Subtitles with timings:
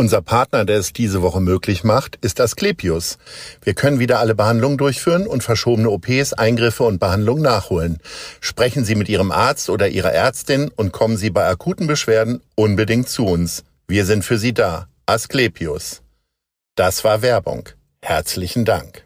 [0.00, 3.18] Unser Partner, der es diese Woche möglich macht, ist Asklepios.
[3.60, 7.98] Wir können wieder alle Behandlungen durchführen und verschobene OPs, Eingriffe und Behandlungen nachholen.
[8.40, 13.10] Sprechen Sie mit Ihrem Arzt oder Ihrer Ärztin und kommen Sie bei akuten Beschwerden unbedingt
[13.10, 13.62] zu uns.
[13.88, 14.88] Wir sind für Sie da.
[15.04, 16.00] Asklepios.
[16.76, 17.68] Das war Werbung.
[18.00, 19.04] Herzlichen Dank.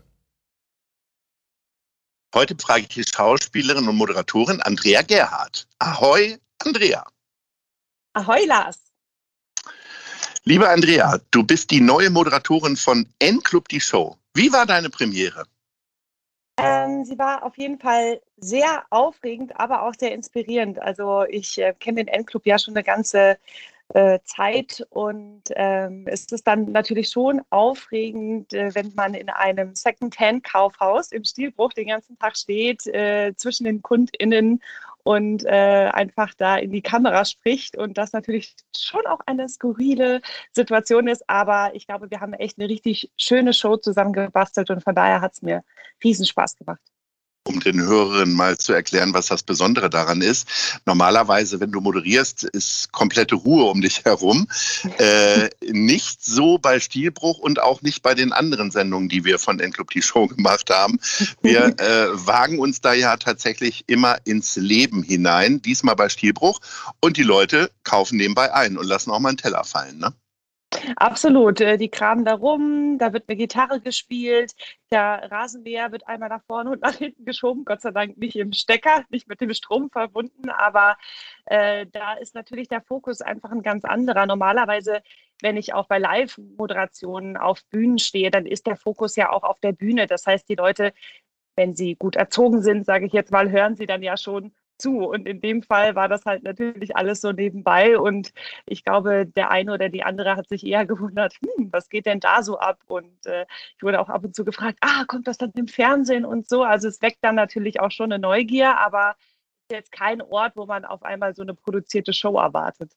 [2.36, 5.66] Heute frage ich die Schauspielerin und Moderatorin Andrea Gerhardt.
[5.80, 7.04] Ahoi, Andrea.
[8.12, 8.83] Ahoi, Lars.
[10.46, 14.18] Liebe Andrea, du bist die neue Moderatorin von N-Club die Show.
[14.34, 15.46] Wie war deine Premiere?
[16.58, 20.78] Ähm, sie war auf jeden Fall sehr aufregend, aber auch sehr inspirierend.
[20.82, 23.38] Also ich äh, kenne den N-Club ja schon eine ganze
[23.94, 29.74] äh, Zeit und ähm, es ist dann natürlich schon aufregend, äh, wenn man in einem
[29.74, 34.60] Second-Hand-Kaufhaus im Stilbruch den ganzen Tag steht, äh, zwischen den KundInnen
[35.04, 40.20] und äh, einfach da in die Kamera spricht und das natürlich schon auch eine skurrile
[40.52, 41.28] Situation ist.
[41.28, 45.34] Aber ich glaube, wir haben echt eine richtig schöne Show zusammengebastelt und von daher hat
[45.34, 45.62] es mir
[46.02, 46.93] riesen Spaß gemacht
[47.46, 50.48] um den Hörerinnen mal zu erklären, was das Besondere daran ist.
[50.86, 54.48] Normalerweise, wenn du moderierst, ist komplette Ruhe um dich herum.
[54.98, 59.60] Äh, nicht so bei Stilbruch und auch nicht bei den anderen Sendungen, die wir von
[59.60, 60.98] Endclub die Show gemacht haben.
[61.42, 66.60] Wir äh, wagen uns da ja tatsächlich immer ins Leben hinein, diesmal bei Stilbruch.
[67.00, 69.98] Und die Leute kaufen nebenbei ein und lassen auch mal einen Teller fallen.
[69.98, 70.14] Ne?
[70.96, 71.60] Absolut.
[71.60, 74.52] Äh, die kramen da rum, da wird eine Gitarre gespielt,
[74.90, 78.52] der Rasenmäher wird einmal nach vorne und nach hinten geschoben, Gott sei Dank nicht im
[78.52, 80.96] Stecker, nicht mit dem Strom verbunden, aber
[81.46, 84.26] äh, da ist natürlich der Fokus einfach ein ganz anderer.
[84.26, 85.02] Normalerweise,
[85.42, 89.60] wenn ich auch bei Live-Moderationen auf Bühnen stehe, dann ist der Fokus ja auch auf
[89.60, 90.06] der Bühne.
[90.06, 90.92] Das heißt, die Leute,
[91.56, 94.98] wenn sie gut erzogen sind, sage ich jetzt mal, hören sie dann ja schon zu.
[95.00, 97.98] Und in dem Fall war das halt natürlich alles so nebenbei.
[97.98, 98.32] Und
[98.66, 102.20] ich glaube, der eine oder die andere hat sich eher gewundert, hm, was geht denn
[102.20, 102.78] da so ab?
[102.86, 103.46] Und äh,
[103.76, 106.62] ich wurde auch ab und zu gefragt, ah, kommt das dann im Fernsehen und so?
[106.62, 110.52] Also es weckt dann natürlich auch schon eine Neugier, aber es ist jetzt kein Ort,
[110.56, 112.92] wo man auf einmal so eine produzierte Show erwartet.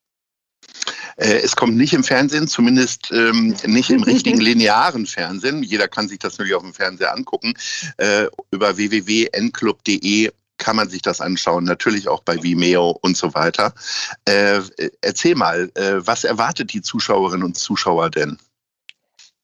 [1.17, 5.63] Äh, es kommt nicht im Fernsehen, zumindest ähm, nicht im richtigen linearen Fernsehen.
[5.63, 7.53] Jeder kann sich das natürlich auf dem Fernseher angucken.
[7.97, 13.73] Äh, über www.nclub.de kann man sich das anschauen, natürlich auch bei Vimeo und so weiter.
[14.25, 14.61] Äh,
[15.01, 18.37] erzähl mal, äh, was erwartet die Zuschauerinnen und Zuschauer denn?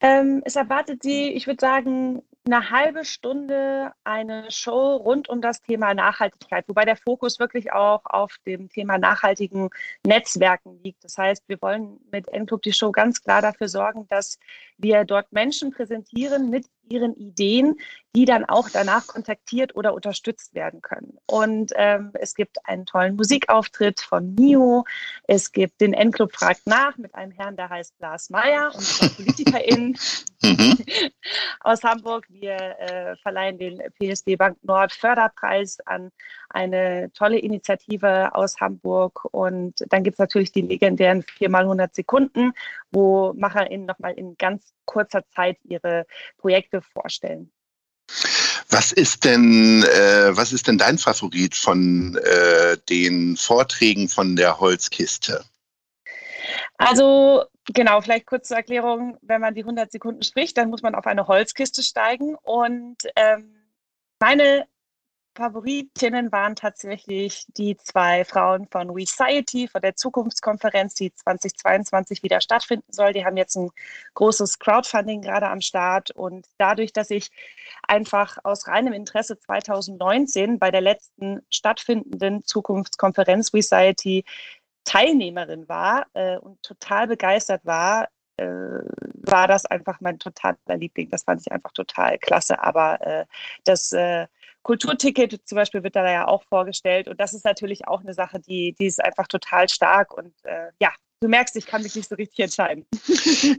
[0.02, 5.62] Ähm, es erwartet die, ich würde sagen, eine halbe Stunde eine Show rund um das
[5.62, 9.70] Thema Nachhaltigkeit, wobei der Fokus wirklich auch auf dem Thema nachhaltigen
[10.06, 11.06] Netzwerken liegt.
[11.06, 14.38] Das heißt, wir wollen mit Endclub die Show ganz klar dafür sorgen, dass
[14.78, 17.76] wir dort Menschen präsentieren mit ihren Ideen,
[18.16, 21.18] die dann auch danach kontaktiert oder unterstützt werden können.
[21.26, 24.86] Und ähm, es gibt einen tollen Musikauftritt von Mio.
[25.28, 29.10] Es gibt den N-Club fragt nach mit einem Herrn, der heißt Lars Meyer und zwar
[29.18, 29.98] PolitikerInnen
[30.44, 30.78] mhm.
[31.62, 32.28] aus Hamburg.
[32.30, 36.12] Wir äh, verleihen den PSD Bank Nord Förderpreis an
[36.50, 39.26] eine tolle Initiative aus Hamburg.
[39.32, 42.54] Und dann gibt es natürlich die legendären 4 mal 100 Sekunden,
[42.92, 46.06] wo MacherInnen nochmal in ganz kurzer Zeit ihre
[46.38, 47.52] Projekte vorstellen.
[48.70, 54.60] Was ist denn, äh, was ist denn dein Favorit von äh, den Vorträgen von der
[54.60, 55.46] Holzkiste?
[56.78, 60.96] Also genau, vielleicht kurz zur Erklärung, wenn man die 100 Sekunden spricht, dann muss man
[60.96, 63.56] auf eine Holzkiste steigen und ähm,
[64.20, 64.66] meine
[65.36, 72.92] Favoritinnen waren tatsächlich die zwei Frauen von WeSociety, von der Zukunftskonferenz, die 2022 wieder stattfinden
[72.92, 73.14] soll.
[73.14, 73.72] Die haben jetzt ein
[74.14, 76.12] großes Crowdfunding gerade am Start.
[76.12, 77.32] Und dadurch, dass ich
[77.88, 84.26] einfach aus reinem Interesse 2019 bei der letzten stattfindenden Zukunftskonferenz WeSociety
[84.84, 91.10] Teilnehmerin war äh, und total begeistert war, äh, war das einfach mein totaler Liebling.
[91.10, 92.62] Das fand ich einfach total klasse.
[92.62, 93.26] Aber äh,
[93.64, 94.28] das äh,
[94.64, 97.08] Kulturticket zum Beispiel wird da ja auch vorgestellt.
[97.08, 100.14] Und das ist natürlich auch eine Sache, die, die ist einfach total stark.
[100.14, 100.90] Und äh, ja,
[101.20, 102.86] du merkst, ich kann mich nicht so richtig entscheiden.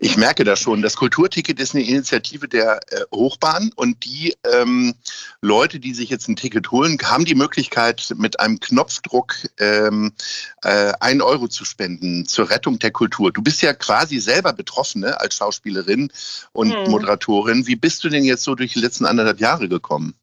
[0.01, 0.83] Ich merke das schon.
[0.83, 4.95] Das Kulturticket ist eine Initiative der äh, Hochbahn und die ähm,
[5.41, 10.12] Leute, die sich jetzt ein Ticket holen, haben die Möglichkeit, mit einem Knopfdruck ähm,
[10.62, 13.33] äh, einen Euro zu spenden zur Rettung der Kultur.
[13.33, 16.11] Du bist ja quasi selber Betroffene als Schauspielerin
[16.53, 16.91] und hm.
[16.91, 17.67] Moderatorin.
[17.67, 20.15] Wie bist du denn jetzt so durch die letzten anderthalb Jahre gekommen?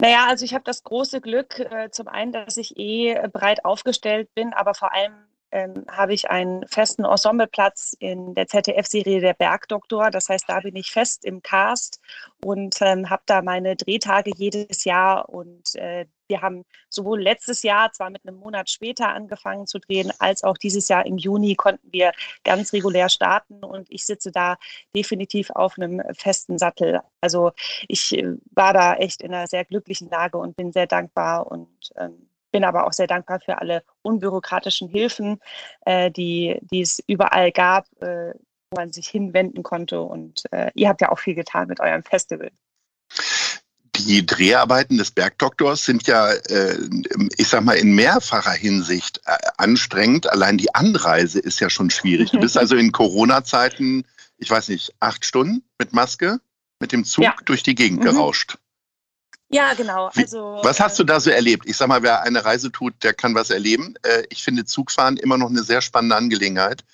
[0.00, 4.28] Naja, also ich habe das große Glück, äh, zum einen, dass ich eh breit aufgestellt
[4.34, 5.14] bin, aber vor allem
[5.52, 10.10] ähm, habe ich einen festen Ensembleplatz in der ZDF-Serie Der Bergdoktor.
[10.10, 12.00] Das heißt, da bin ich fest im Cast
[12.44, 15.28] und ähm, habe da meine Drehtage jedes Jahr.
[15.28, 20.12] Und äh, wir haben sowohl letztes Jahr, zwar mit einem Monat später angefangen zu drehen,
[20.18, 22.12] als auch dieses Jahr im Juni konnten wir
[22.44, 23.64] ganz regulär starten.
[23.64, 24.56] Und ich sitze da
[24.94, 27.00] definitiv auf einem festen Sattel.
[27.20, 27.52] Also
[27.88, 31.68] ich äh, war da echt in einer sehr glücklichen Lage und bin sehr dankbar und
[31.96, 35.40] ähm, bin aber auch sehr dankbar für alle unbürokratischen Hilfen,
[35.84, 38.32] äh, die, die es überall gab, äh,
[38.70, 40.00] wo man sich hinwenden konnte.
[40.00, 42.50] Und äh, ihr habt ja auch viel getan mit eurem Festival.
[43.98, 46.78] Die Dreharbeiten des Bergdoktors sind ja, äh,
[47.36, 50.32] ich sag mal, in mehrfacher Hinsicht äh, anstrengend.
[50.32, 52.30] Allein die Anreise ist ja schon schwierig.
[52.30, 54.06] Du bist also in Corona-Zeiten,
[54.38, 56.40] ich weiß nicht, acht Stunden mit Maske,
[56.80, 57.34] mit dem Zug ja.
[57.44, 58.04] durch die Gegend mhm.
[58.04, 58.56] gerauscht.
[59.48, 60.10] Ja, genau.
[60.14, 61.66] Also, was hast du da so erlebt?
[61.66, 63.94] Ich sag mal, wer eine Reise tut, der kann was erleben.
[64.02, 66.84] Äh, ich finde Zugfahren immer noch eine sehr spannende Angelegenheit,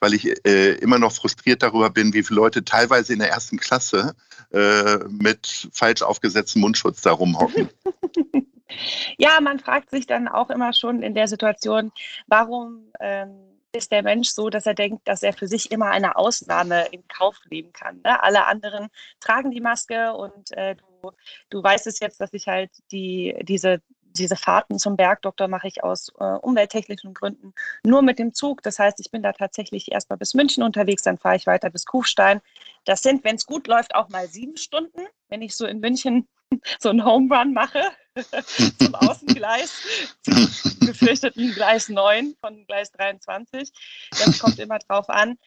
[0.00, 3.58] weil ich äh, immer noch frustriert darüber bin, wie viele Leute teilweise in der ersten
[3.58, 4.14] Klasse
[4.52, 7.68] äh, mit falsch aufgesetztem Mundschutz da rumhocken.
[9.18, 11.92] ja, man fragt sich dann auch immer schon in der Situation,
[12.26, 16.16] warum ähm, ist der Mensch so, dass er denkt, dass er für sich immer eine
[16.16, 18.00] Ausnahme in Kauf nehmen kann.
[18.02, 18.22] Ne?
[18.22, 18.88] Alle anderen
[19.20, 21.12] tragen die Maske und äh, du,
[21.50, 23.80] du weißt es jetzt, dass ich halt die, diese
[24.12, 28.60] diese Fahrten zum Bergdoktor mache ich aus äh, umwelttechnischen Gründen nur mit dem Zug.
[28.62, 31.86] Das heißt, ich bin da tatsächlich erstmal bis München unterwegs, dann fahre ich weiter bis
[31.86, 32.40] Kufstein.
[32.84, 35.02] Das sind, wenn es gut läuft, auch mal sieben Stunden.
[35.28, 36.26] Wenn ich so in München
[36.80, 37.82] so einen Home Run mache
[38.78, 39.72] zum Außengleis,
[40.22, 43.70] zum gefürchteten Gleis 9 von Gleis 23.
[44.10, 45.38] Das kommt immer drauf an.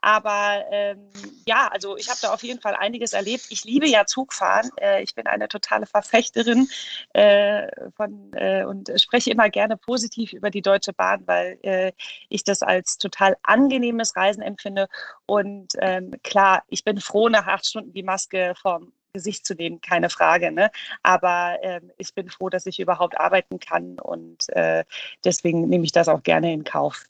[0.00, 1.10] Aber ähm,
[1.46, 3.46] ja, also ich habe da auf jeden Fall einiges erlebt.
[3.50, 4.70] Ich liebe ja Zugfahren.
[4.80, 6.68] Äh, ich bin eine totale Verfechterin
[7.12, 11.92] äh, von, äh, und spreche immer gerne positiv über die Deutsche Bahn, weil äh,
[12.28, 14.88] ich das als total angenehmes Reisen empfinde.
[15.26, 19.80] Und ähm, klar, ich bin froh, nach acht Stunden die Maske vom Gesicht zu nehmen,
[19.80, 20.52] keine Frage.
[20.52, 20.70] Ne?
[21.02, 24.84] Aber ähm, ich bin froh, dass ich überhaupt arbeiten kann und äh,
[25.24, 27.04] deswegen nehme ich das auch gerne in Kauf.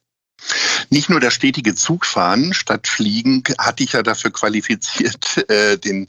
[0.91, 6.08] Nicht nur das stetige Zugfahren statt Fliegen hat dich ja dafür qualifiziert, äh, den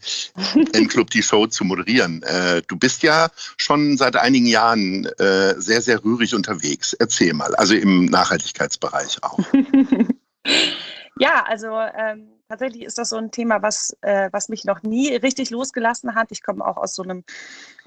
[0.74, 2.22] N-Club die Show zu moderieren.
[2.24, 6.94] Äh, du bist ja schon seit einigen Jahren äh, sehr, sehr rührig unterwegs.
[6.94, 9.40] Erzähl mal, also im Nachhaltigkeitsbereich auch.
[11.18, 15.16] ja, also ähm, tatsächlich ist das so ein Thema, was, äh, was mich noch nie
[15.16, 16.32] richtig losgelassen hat.
[16.32, 17.24] Ich komme auch aus so einem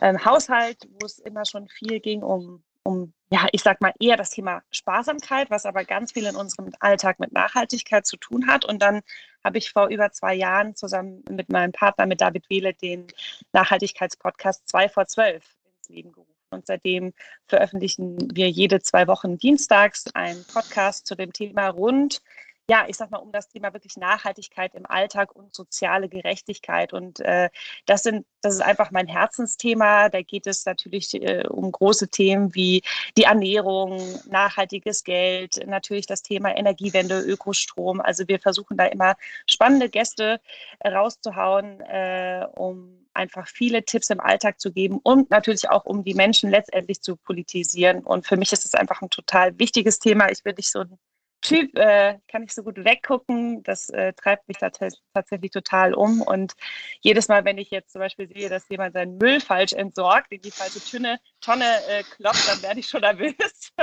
[0.01, 4.17] ähm, Haushalt, wo es immer schon viel ging um, um, ja, ich sag mal eher
[4.17, 8.65] das Thema Sparsamkeit, was aber ganz viel in unserem Alltag mit Nachhaltigkeit zu tun hat.
[8.65, 9.03] Und dann
[9.45, 13.07] habe ich vor über zwei Jahren zusammen mit meinem Partner, mit David Wehle, den
[13.53, 16.35] Nachhaltigkeitspodcast 2 vor 12 ins Leben gerufen.
[16.53, 17.13] Und seitdem
[17.47, 22.21] veröffentlichen wir jede zwei Wochen dienstags einen Podcast zu dem Thema rund
[22.71, 26.93] ja, ich sag mal, um das Thema wirklich Nachhaltigkeit im Alltag und soziale Gerechtigkeit.
[26.93, 27.51] Und äh,
[27.85, 30.09] das sind, das ist einfach mein Herzensthema.
[30.09, 32.83] Da geht es natürlich äh, um große Themen wie
[33.17, 38.01] die Ernährung, nachhaltiges Geld, natürlich das Thema Energiewende, Ökostrom.
[38.01, 39.17] Also wir versuchen da immer
[39.47, 40.41] spannende Gäste
[40.87, 46.15] rauszuhauen, äh, um einfach viele Tipps im Alltag zu geben und natürlich auch um die
[46.15, 48.05] Menschen letztendlich zu politisieren.
[48.05, 50.31] Und für mich ist es einfach ein total wichtiges Thema.
[50.31, 50.97] Ich bin nicht so ein
[51.43, 53.63] Typ, äh, kann ich so gut weggucken.
[53.63, 56.21] Das äh, treibt mich tatsächlich total um.
[56.21, 56.53] Und
[57.01, 60.43] jedes Mal, wenn ich jetzt zum Beispiel sehe, dass jemand seinen Müll falsch entsorgt, in
[60.43, 63.35] die falsche Tünne, Tonne äh, klopft, dann werde ich schon nervös.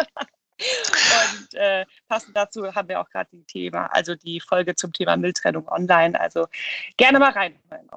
[0.59, 5.15] Und äh, passend dazu haben wir auch gerade die Thema, also die Folge zum Thema
[5.15, 6.19] Mülltrennung online.
[6.19, 6.47] Also
[6.97, 7.87] gerne mal reinhören.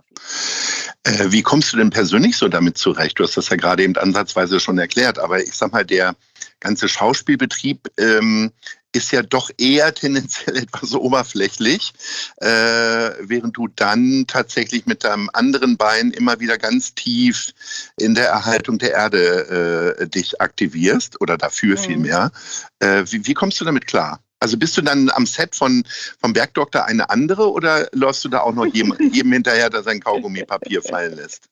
[1.04, 3.18] Äh, wie kommst du denn persönlich so damit zurecht?
[3.18, 6.14] Du hast das ja gerade eben ansatzweise schon erklärt, aber ich sag mal, der
[6.60, 8.52] ganze Schauspielbetrieb ähm,
[8.92, 11.92] ist ja doch eher tendenziell etwas oberflächlich,
[12.36, 17.52] äh, während du dann tatsächlich mit deinem anderen Bein immer wieder ganz tief
[17.96, 21.82] in der Erhaltung der Erde äh, dich aktivierst oder dafür mhm.
[21.82, 22.32] vielmehr.
[22.80, 24.20] Äh, wie, wie kommst du damit klar?
[24.40, 25.84] Also bist du dann am Set von,
[26.18, 30.00] vom Bergdoktor eine andere oder läufst du da auch noch jedem, jedem hinterher, der sein
[30.00, 31.48] Kaugummipapier fallen lässt?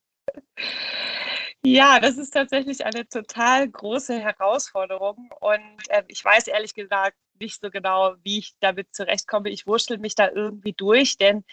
[1.64, 5.30] Ja, das ist tatsächlich eine total große Herausforderung.
[5.40, 9.50] Und äh, ich weiß ehrlich gesagt nicht so genau, wie ich damit zurechtkomme.
[9.50, 11.45] Ich wurschtel mich da irgendwie durch, denn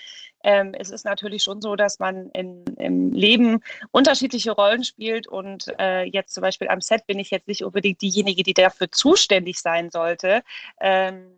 [0.43, 3.61] ähm, es ist natürlich schon so, dass man in, im Leben
[3.91, 8.01] unterschiedliche Rollen spielt und äh, jetzt zum Beispiel am Set bin ich jetzt nicht unbedingt
[8.01, 10.43] diejenige, die dafür zuständig sein sollte.
[10.79, 11.31] Ähm,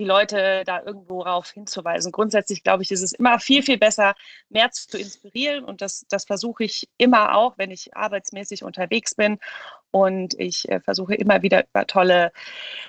[0.00, 2.10] die Leute da irgendwo rauf hinzuweisen.
[2.10, 4.14] Grundsätzlich glaube ich, ist es immer viel, viel besser,
[4.48, 9.38] mehr zu inspirieren und das, das versuche ich immer auch, wenn ich arbeitsmäßig unterwegs bin
[9.90, 12.32] und ich äh, versuche immer wieder über tolle,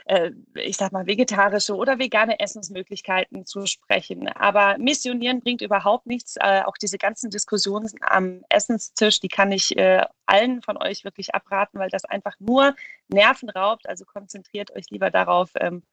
[0.05, 4.27] äh, ich sag mal, vegetarische oder vegane Essensmöglichkeiten zu sprechen.
[4.29, 6.35] Aber missionieren bringt überhaupt nichts.
[6.37, 11.33] Äh, auch diese ganzen Diskussionen am Essenstisch, die kann ich äh, allen von euch wirklich
[11.33, 12.75] abraten, weil das einfach nur
[13.07, 13.89] Nerven raubt.
[13.89, 15.83] Also konzentriert euch lieber darauf, ähm,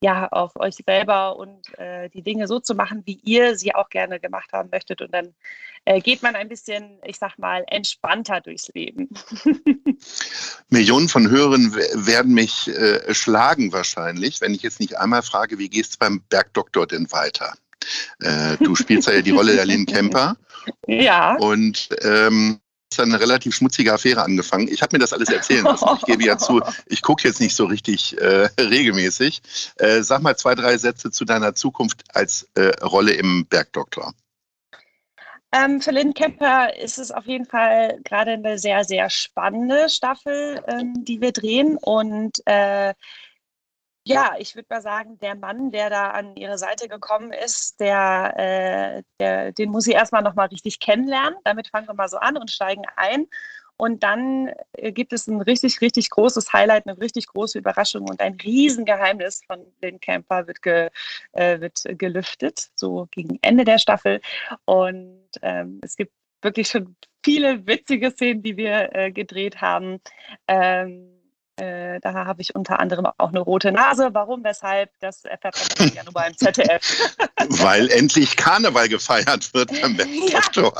[0.00, 3.88] ja, auf euch selber und äh, die Dinge so zu machen, wie ihr sie auch
[3.88, 5.00] gerne gemacht haben möchtet.
[5.00, 5.34] Und dann
[5.86, 9.08] äh, geht man ein bisschen, ich sag mal, entspannter durchs Leben.
[10.68, 15.68] Millionen von Hörern werden mich äh, schlagen wahrscheinlich, wenn ich jetzt nicht einmal frage, wie
[15.68, 17.54] geht es beim Bergdoktor denn weiter?
[18.20, 20.36] Äh, du spielst ja die Rolle der Lynn Kemper.
[20.86, 21.34] Ja.
[21.36, 22.58] Und ähm,
[22.98, 24.68] eine relativ schmutzige Affäre angefangen.
[24.68, 25.88] Ich habe mir das alles erzählen lassen.
[25.98, 29.42] Ich gebe ja zu, ich gucke jetzt nicht so richtig äh, regelmäßig.
[29.76, 34.14] Äh, sag mal zwei, drei Sätze zu deiner Zukunft als äh, Rolle im Bergdoktor.
[35.52, 40.60] Ähm, für Lynn Kemper ist es auf jeden Fall gerade eine sehr, sehr spannende Staffel,
[40.66, 41.78] ähm, die wir drehen.
[41.80, 42.92] Und äh,
[44.06, 48.34] ja, ich würde mal sagen, der Mann, der da an ihre Seite gekommen ist, der,
[48.36, 51.38] äh, der, den muss ich erstmal nochmal richtig kennenlernen.
[51.44, 53.26] Damit fangen wir mal so an und steigen ein.
[53.76, 58.20] Und dann äh, gibt es ein richtig, richtig großes Highlight, eine richtig große Überraschung und
[58.20, 60.90] ein Riesengeheimnis von den Camper wird, ge,
[61.32, 64.20] äh, wird gelüftet, so gegen Ende der Staffel.
[64.66, 66.94] Und ähm, es gibt wirklich schon
[67.24, 70.00] viele witzige Szenen, die wir äh, gedreht haben.
[70.46, 71.13] Ähm,
[71.56, 74.10] äh, da habe ich unter anderem auch eine rote Nase.
[74.12, 74.90] Warum, weshalb?
[74.98, 76.82] Das erfährt man ja nur beim ZDF.
[77.48, 79.96] Weil endlich Karneval gefeiert wird beim
[80.28, 80.72] ja, genau.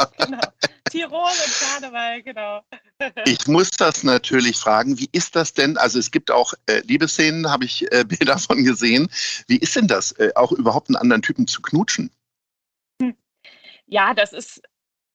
[0.91, 2.63] Tirol und Karneval, genau.
[3.25, 5.77] ich muss das natürlich fragen, wie ist das denn?
[5.77, 9.09] Also es gibt auch äh, Liebesszenen, habe ich äh, Bilder von gesehen.
[9.47, 12.11] Wie ist denn das, äh, auch überhaupt einen anderen Typen zu knutschen?
[13.01, 13.15] Hm.
[13.87, 14.61] Ja, das ist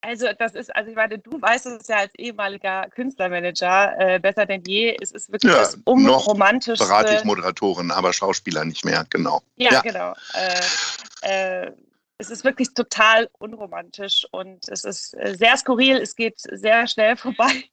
[0.01, 4.45] also das ist, also ich meine, du weißt es ja als ehemaliger Künstlermanager äh, besser
[4.45, 4.97] denn je.
[5.01, 6.83] Es ist wirklich ja, das unromantischste.
[6.83, 9.41] Noch berate ich Moderatorin, aber Schauspieler nicht mehr, genau.
[9.57, 9.81] Ja, ja.
[9.81, 10.13] genau.
[10.33, 11.71] Äh, äh,
[12.17, 15.97] es ist wirklich total unromantisch und es ist äh, sehr skurril.
[15.97, 17.63] Es geht sehr schnell vorbei.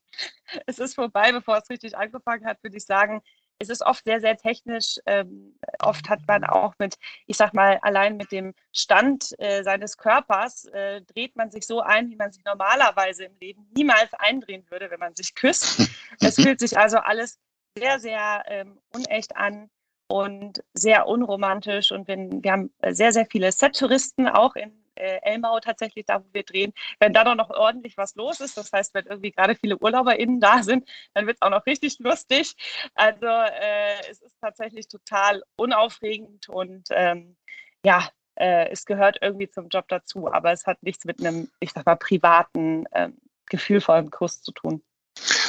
[0.67, 3.23] es ist vorbei, bevor es richtig angefangen hat, würde ich sagen
[3.59, 4.99] es ist oft sehr, sehr technisch.
[5.07, 6.97] Ähm, oft hat man auch mit,
[7.27, 11.81] ich sag mal, allein mit dem Stand äh, seines Körpers äh, dreht man sich so
[11.81, 15.91] ein, wie man sich normalerweise im Leben niemals eindrehen würde, wenn man sich küsst.
[16.21, 17.39] es fühlt sich also alles
[17.79, 19.71] sehr, sehr ähm, unecht an
[20.09, 21.93] und sehr unromantisch.
[21.93, 26.27] Und wenn, wir haben sehr, sehr viele Set-Touristen auch in äh, Elmau tatsächlich, da wo
[26.33, 29.79] wir drehen, wenn da noch ordentlich was los ist, das heißt, wenn irgendwie gerade viele
[29.79, 32.55] UrlauberInnen da sind, dann wird es auch noch richtig lustig.
[32.95, 37.37] Also äh, es ist tatsächlich total unaufregend und ähm,
[37.85, 41.73] ja, äh, es gehört irgendwie zum Job dazu, aber es hat nichts mit einem, ich
[41.73, 44.83] sag mal, privaten, ähm, gefühlvollen Kuss zu tun.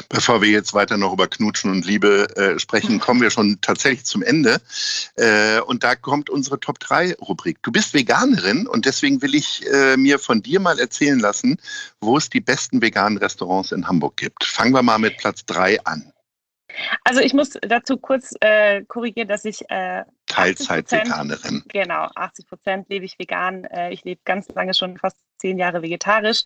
[0.09, 4.05] Bevor wir jetzt weiter noch über Knutschen und Liebe äh, sprechen, kommen wir schon tatsächlich
[4.05, 4.61] zum Ende.
[5.15, 7.57] Äh, und da kommt unsere Top 3 Rubrik.
[7.61, 11.57] Du bist Veganerin und deswegen will ich äh, mir von dir mal erzählen lassen,
[12.01, 14.43] wo es die besten veganen Restaurants in Hamburg gibt.
[14.43, 16.11] Fangen wir mal mit Platz 3 an.
[17.03, 21.63] Also ich muss dazu kurz äh, korrigieren, dass ich äh, Teilzeit-Veganerin.
[21.69, 23.63] Genau, 80 Prozent lebe ich vegan.
[23.65, 26.43] Äh, ich lebe ganz lange schon, fast zehn Jahre vegetarisch.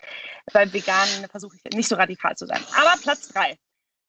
[0.53, 2.61] Beim Veganen versuche ich nicht so radikal zu sein.
[2.75, 3.57] Aber Platz drei.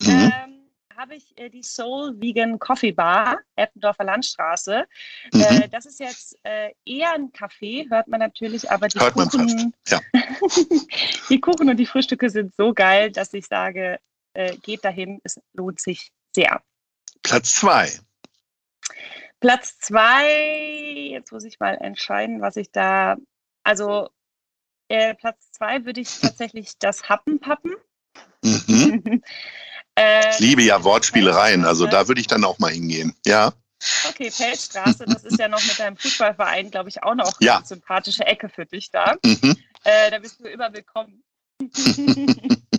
[0.01, 0.33] Mhm.
[0.33, 0.53] Ähm,
[0.97, 4.85] habe ich äh, die Soul Vegan Coffee Bar, Eppendorfer Landstraße.
[5.33, 5.41] Mhm.
[5.41, 9.75] Äh, das ist jetzt äh, eher ein Café, hört man natürlich, aber die hört Kuchen,
[9.89, 10.01] ja.
[11.29, 13.99] die Kuchen und die Frühstücke sind so geil, dass ich sage,
[14.35, 16.63] äh, geht dahin, es lohnt sich sehr.
[17.23, 17.91] Platz zwei.
[19.41, 23.17] Platz zwei, jetzt muss ich mal entscheiden, was ich da,
[23.65, 24.09] also
[24.89, 27.73] äh, Platz zwei würde ich tatsächlich das Happenpappen.
[28.45, 29.23] Mhm.
[29.97, 33.53] äh, ich liebe ja Wortspielereien, also da würde ich dann auch mal hingehen, ja.
[34.09, 37.57] Okay, Feldstraße, das ist ja noch mit deinem Fußballverein, glaube ich, auch noch ja.
[37.57, 39.17] eine sympathische Ecke für dich da.
[39.25, 39.57] Mhm.
[39.83, 41.25] Äh, da bist du immer willkommen.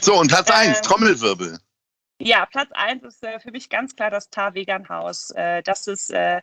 [0.00, 1.58] so, und Platz 1, ähm, Trommelwirbel.
[2.20, 5.30] Ja, Platz 1 ist äh, für mich ganz klar das Tar Vegan Haus.
[5.30, 6.40] Äh, das ist äh,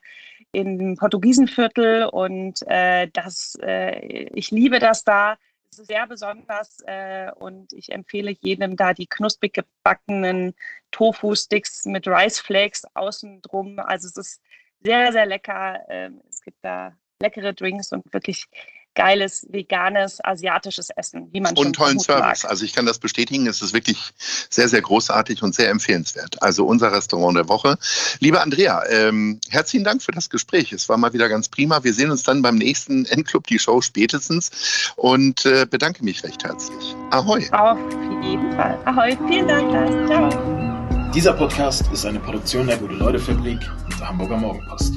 [0.51, 5.37] im Portugiesenviertel und äh, das, äh, ich liebe das da.
[5.71, 10.53] Es ist sehr besonders äh, und ich empfehle jedem da die knusprig gebackenen
[10.91, 13.79] Tofu-Sticks mit Rice Flakes außen drum.
[13.79, 14.41] Also es ist
[14.83, 15.79] sehr, sehr lecker.
[15.87, 18.47] Ähm, es gibt da leckere Drinks und wirklich
[18.95, 22.43] geiles, veganes, asiatisches Essen, wie man Und tollen Service.
[22.43, 22.51] Mag.
[22.51, 23.97] Also ich kann das bestätigen, es ist wirklich
[24.49, 26.41] sehr, sehr großartig und sehr empfehlenswert.
[26.41, 27.77] Also unser Restaurant der Woche.
[28.19, 30.73] Liebe Andrea, ähm, herzlichen Dank für das Gespräch.
[30.73, 31.83] Es war mal wieder ganz prima.
[31.83, 36.43] Wir sehen uns dann beim nächsten Endclub, die Show spätestens und äh, bedanke mich recht
[36.43, 36.95] herzlich.
[37.11, 37.49] Ahoi.
[37.51, 37.77] Auf
[38.21, 38.77] jeden Fall.
[38.85, 39.17] Ahoi.
[39.27, 40.07] Vielen Dank, Lars.
[40.07, 41.11] Ciao.
[41.13, 44.93] Dieser Podcast ist eine Produktion der Gute-Leute-Fabrik und der Hamburger Morgenpost.